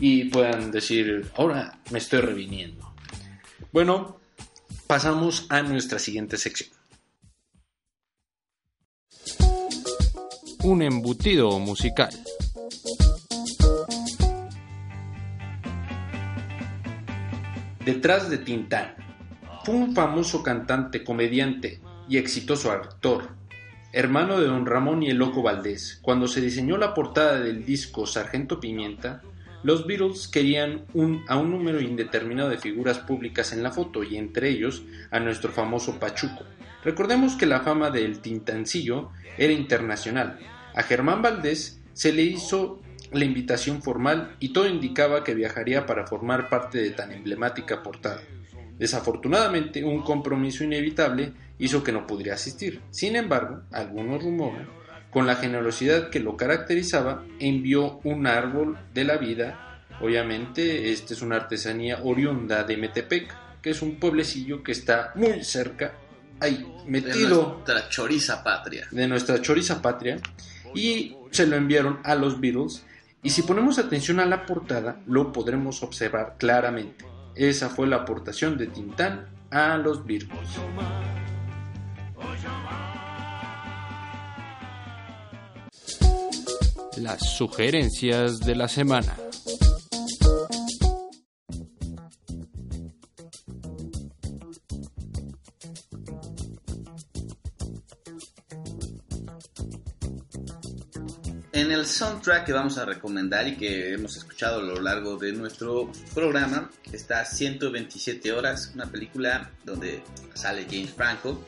[0.00, 2.92] y puedan decir, ahora me estoy reviniendo.
[3.72, 4.18] Bueno,
[4.86, 6.70] pasamos a nuestra siguiente sección.
[10.62, 12.10] Un embutido musical.
[17.84, 18.94] Detrás de Tintán
[19.64, 23.28] fue un famoso cantante, comediante y exitoso actor,
[23.92, 25.98] hermano de don Ramón y el Loco Valdés.
[26.02, 29.22] Cuando se diseñó la portada del disco Sargento Pimienta,
[29.62, 30.84] los Beatles querían
[31.28, 35.50] a un número indeterminado de figuras públicas en la foto y entre ellos a nuestro
[35.50, 36.44] famoso Pachuco,
[36.84, 40.38] Recordemos que la fama del Tintancillo era internacional.
[40.74, 46.06] A Germán Valdés se le hizo la invitación formal y todo indicaba que viajaría para
[46.06, 48.20] formar parte de tan emblemática portada.
[48.78, 52.80] Desafortunadamente, un compromiso inevitable hizo que no pudiera asistir.
[52.90, 54.68] Sin embargo, algunos rumoran,
[55.10, 59.80] con la generosidad que lo caracterizaba, envió un árbol de la vida.
[60.00, 65.44] Obviamente, esta es una artesanía oriunda de Metepec, que es un pueblecillo que está muy
[65.44, 65.94] cerca,
[66.40, 68.86] ahí, De metido nuestra choriza patria.
[68.90, 70.18] de nuestra choriza patria
[70.74, 72.84] y se lo enviaron a los Beatles
[73.22, 77.04] y si ponemos atención a la portada lo podremos observar claramente.
[77.34, 80.30] Esa fue la aportación de Tintán a los Beatles.
[86.96, 89.16] Las sugerencias de la semana.
[101.84, 105.92] El soundtrack que vamos a recomendar y que hemos escuchado a lo largo de nuestro
[106.14, 111.44] programa está 127 horas, una película donde sale James Franco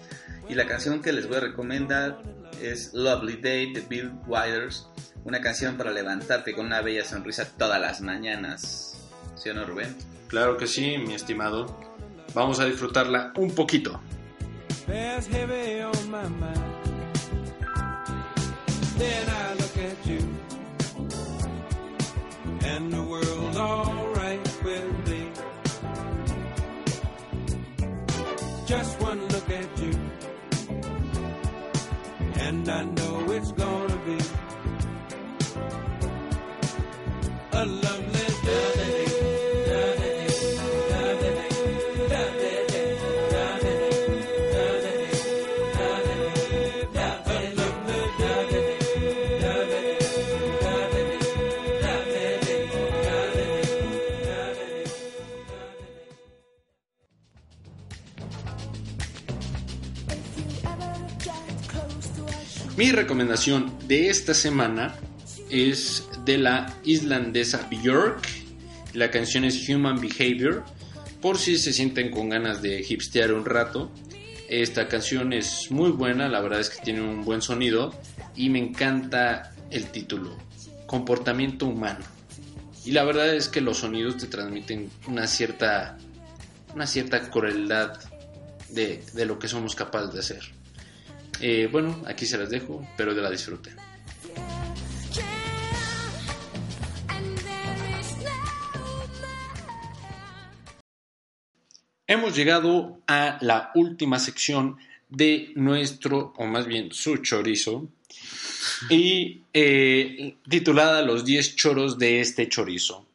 [0.47, 2.21] y la canción que les voy a recomendar
[2.61, 4.87] es Lovely Day de Bill Withers,
[5.25, 8.95] una canción para levantarte con una bella sonrisa todas las mañanas.
[9.37, 9.97] ¿Sí o no, Rubén?
[10.29, 11.81] Claro que sí, mi estimado.
[12.35, 13.99] Vamos a disfrutarla un poquito.
[14.87, 16.76] heavy on my mind.
[18.97, 20.23] Then I look at you,
[22.65, 25.31] and the world's alright with me.
[28.67, 29.95] Just one look at you,
[32.47, 34.19] and I know it's gonna be
[37.53, 37.96] a lovely
[62.87, 64.95] Mi recomendación de esta semana
[65.51, 68.25] es de la islandesa Björk.
[68.95, 70.63] La canción es Human Behavior.
[71.21, 73.91] Por si se sienten con ganas de hipstear un rato.
[74.49, 77.93] Esta canción es muy buena, la verdad es que tiene un buen sonido
[78.37, 80.39] y me encanta el título,
[80.87, 82.05] Comportamiento Humano.
[82.85, 85.99] Y la verdad es que los sonidos te transmiten una cierta,
[86.73, 87.99] una cierta crueldad
[88.69, 90.66] de, de lo que somos capaces de hacer.
[91.41, 93.77] Eh, bueno, aquí se las dejo, espero que la disfruten.
[102.09, 104.79] Hemos llegado a la última sección
[105.09, 107.89] de nuestro, o más bien su chorizo,
[108.89, 113.07] y eh, titulada Los 10 choros de este chorizo.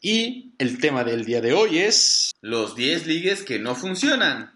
[0.00, 2.32] Y el tema del día de hoy es...
[2.40, 4.52] Los 10 ligues que no funcionan.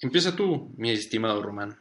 [0.00, 1.78] Empieza tú, mi estimado Román.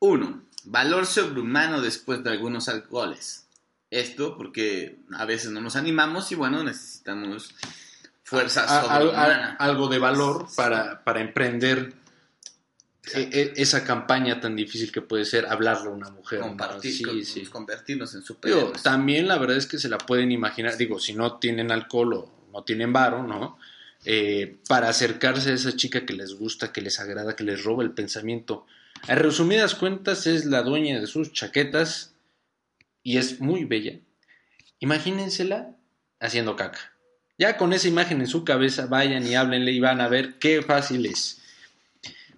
[0.00, 0.42] 1.
[0.64, 3.46] Valor sobrehumano después de algunos alcoholes.
[3.90, 7.54] Esto porque a veces no nos animamos y bueno, necesitamos
[8.24, 9.56] fuerza A- a- sobrehumana.
[9.58, 11.92] a- algo de valor para, para emprender
[13.14, 16.40] e- e- esa campaña tan difícil que puede ser hablarle a una mujer.
[16.40, 16.48] ¿no?
[16.48, 17.46] Compartir, Sí, con- sí.
[17.46, 18.82] convertirnos en Digo, superhéroes.
[18.82, 22.32] también la verdad es que se la pueden imaginar, digo, si no tienen alcohol o
[22.52, 23.58] no tienen varo, ¿no?
[24.04, 27.84] Eh, para acercarse a esa chica que les gusta, que les agrada, que les roba
[27.84, 28.66] el pensamiento.
[29.08, 32.14] En resumidas cuentas, es la dueña de sus chaquetas
[33.02, 33.98] y es muy bella.
[34.80, 35.76] Imagínensela
[36.20, 36.92] haciendo caca.
[37.38, 40.62] Ya con esa imagen en su cabeza, vayan y háblenle y van a ver qué
[40.62, 41.42] fácil es.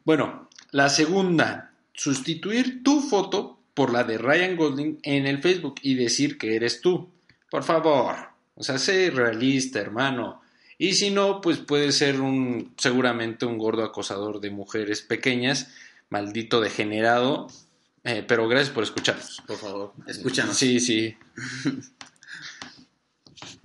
[0.05, 5.95] Bueno, la segunda, sustituir tu foto por la de Ryan Gosling en el Facebook y
[5.95, 7.09] decir que eres tú.
[7.51, 8.17] Por favor,
[8.55, 10.43] o sea, sé realista, hermano.
[10.79, 15.73] Y si no, pues puede ser un seguramente un gordo acosador de mujeres pequeñas,
[16.11, 17.49] maldito degenerado.
[18.05, 19.43] Eh, pero gracias por escucharnos.
[19.47, 20.57] Por favor, escúchanos.
[20.57, 21.17] Sí, sí.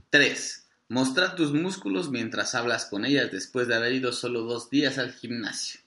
[0.09, 0.67] 3.
[0.89, 5.11] Mostrar tus músculos mientras hablas con ellas después de haber ido solo dos días al
[5.11, 5.79] gimnasio.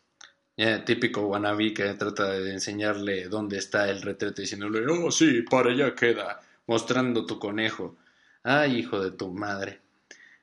[0.84, 5.94] Típico wannabe que trata de enseñarle dónde está el retrete diciéndole, oh sí, para allá
[5.94, 7.94] queda, mostrando tu conejo.
[8.42, 9.80] Ay, hijo de tu madre.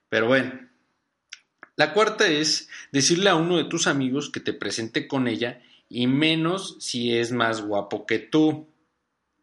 [0.09, 0.70] Pero bueno.
[1.76, 5.59] La cuarta es decirle a uno de tus amigos que te presente con ella
[5.94, 8.68] y menos si es más guapo que tú.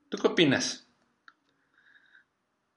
[0.09, 0.85] ¿Tú qué opinas?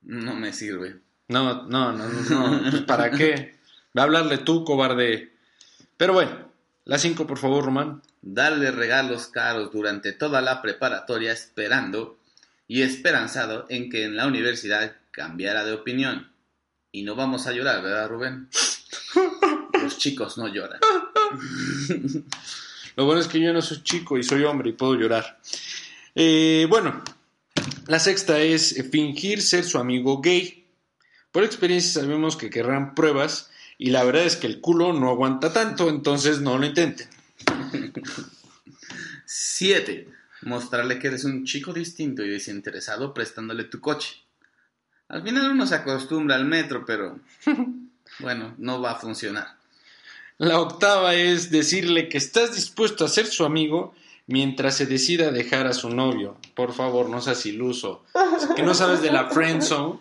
[0.03, 0.99] No me sirve.
[1.27, 2.69] No, no, no, no, no.
[2.69, 3.55] Pues, ¿Para qué?
[3.97, 5.33] Va a hablarle tú, cobarde.
[5.97, 6.51] Pero bueno,
[6.85, 8.03] la cinco, por favor, Román.
[8.21, 12.19] darle regalos caros durante toda la preparatoria esperando
[12.67, 16.31] y esperanzado en que en la universidad cambiara de opinión.
[16.91, 18.49] Y no vamos a llorar, ¿verdad, Rubén?
[19.81, 20.79] Los chicos no lloran.
[22.95, 25.39] Lo bueno es que yo no soy chico y soy hombre y puedo llorar.
[26.15, 27.03] Eh, bueno,
[27.87, 30.65] la sexta es fingir ser su amigo gay.
[31.31, 35.51] Por experiencia sabemos que querrán pruebas y la verdad es que el culo no aguanta
[35.51, 37.07] tanto, entonces no lo intenten.
[39.25, 40.07] 7.
[40.43, 44.23] Mostrarle que eres un chico distinto y desinteresado prestándole tu coche.
[45.07, 47.19] Al final uno se acostumbra al metro, pero
[48.19, 49.62] bueno, no va a funcionar.
[50.37, 53.93] La octava es decirle que estás dispuesto a ser su amigo
[54.27, 56.37] mientras se decida dejar a su novio.
[56.55, 58.03] Por favor, no seas iluso.
[58.55, 59.99] Que no sabes de la friend zone.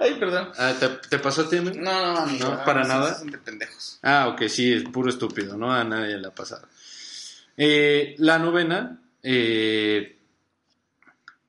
[0.00, 0.50] Ay, perdón.
[0.58, 1.58] Ah, ¿te, te pasó a ti?
[1.60, 2.50] No, no, amigo.
[2.50, 3.20] No, para esos nada.
[3.24, 3.98] De pendejos.
[4.02, 5.72] Ah, ok, sí, es puro estúpido, ¿no?
[5.72, 6.68] A nadie le ha pasado.
[7.56, 10.18] Eh, la novena, eh,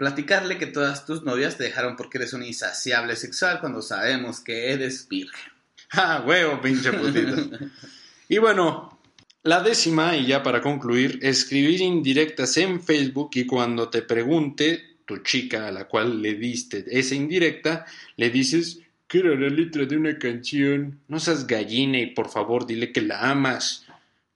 [0.03, 4.73] Platicarle que todas tus novias te dejaron porque eres un insaciable sexual cuando sabemos que
[4.73, 5.51] eres virgen.
[5.91, 7.35] ¡Ah, huevo, pinche putito!
[8.29, 8.99] y bueno,
[9.43, 15.17] la décima, y ya para concluir, escribir indirectas en Facebook y cuando te pregunte tu
[15.17, 19.97] chica a la cual le diste esa indirecta, le dices que era la letra de
[19.97, 21.01] una canción.
[21.07, 23.85] No seas gallina y por favor dile que la amas,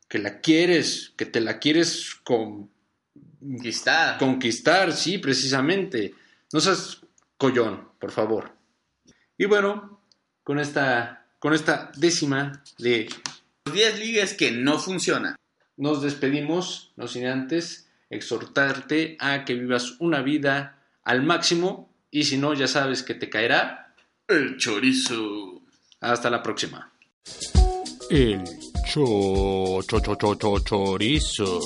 [0.09, 2.69] que la quieres, que te la quieres con
[3.39, 4.17] Conquistar.
[4.17, 6.13] conquistar, sí, precisamente.
[6.51, 7.01] No seas
[7.37, 8.51] collón, por favor.
[9.37, 10.01] Y bueno,
[10.43, 13.07] con esta, con esta décima de
[13.73, 15.35] 10 ligues que no funcionan.
[15.77, 22.37] nos despedimos, no sin antes exhortarte a que vivas una vida al máximo y si
[22.37, 23.93] no, ya sabes que te caerá.
[24.27, 25.61] El chorizo.
[25.99, 26.91] Hasta la próxima.
[28.09, 28.43] El
[28.85, 31.59] cho, cho, cho, cho, cho, chorizo.